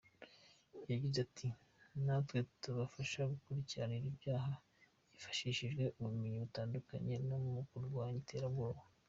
Yagize 0.91 1.17
ati 1.27 1.47
“Natwe 2.05 2.37
tubafasha 2.61 3.19
mu 3.27 3.33
gukurikirana 3.37 3.95
ibyaha 4.11 4.51
hifashishijwe 5.13 5.83
ubumenyi 6.01 6.37
butandukanye 6.43 7.13
no 7.27 7.37
mu 7.43 7.61
kurwanya 7.71 8.19
iterabwoba. 8.25 8.79